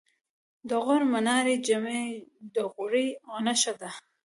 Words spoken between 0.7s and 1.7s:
غور منارې